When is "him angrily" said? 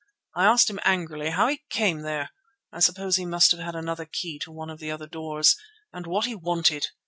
0.67-1.29